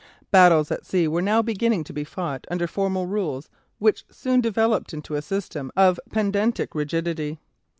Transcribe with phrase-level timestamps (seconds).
[0.31, 4.95] Battles at sea were now beginning to be fought under formal rules which soon developed
[4.95, 7.37] into a system of pedantic rigidity.